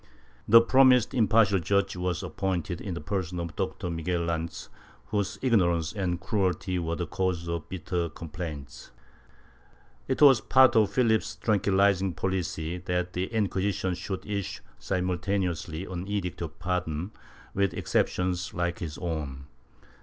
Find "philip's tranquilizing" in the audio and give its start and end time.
10.89-12.13